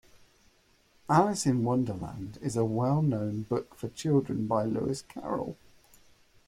[1.07, 5.57] Alice in Wonderland is a well-known book for children by Lewis Carroll